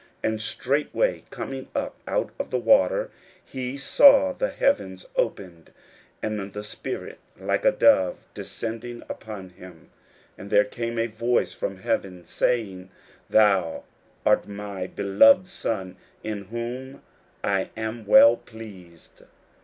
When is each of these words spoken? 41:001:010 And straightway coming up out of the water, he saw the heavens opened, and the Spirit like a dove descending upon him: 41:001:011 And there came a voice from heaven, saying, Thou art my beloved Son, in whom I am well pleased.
41:001:010 0.23 0.31
And 0.31 0.41
straightway 0.41 1.23
coming 1.29 1.67
up 1.75 1.95
out 2.07 2.31
of 2.39 2.49
the 2.49 2.57
water, 2.57 3.11
he 3.45 3.77
saw 3.77 4.33
the 4.33 4.49
heavens 4.49 5.05
opened, 5.15 5.71
and 6.23 6.53
the 6.53 6.63
Spirit 6.63 7.19
like 7.39 7.63
a 7.65 7.71
dove 7.71 8.17
descending 8.33 9.03
upon 9.07 9.49
him: 9.49 9.91
41:001:011 10.39 10.39
And 10.39 10.49
there 10.49 10.63
came 10.65 10.97
a 10.97 11.05
voice 11.05 11.53
from 11.53 11.77
heaven, 11.77 12.25
saying, 12.25 12.89
Thou 13.29 13.83
art 14.25 14.47
my 14.47 14.87
beloved 14.87 15.47
Son, 15.47 15.97
in 16.23 16.45
whom 16.45 17.03
I 17.43 17.69
am 17.77 18.07
well 18.07 18.37
pleased. 18.37 19.21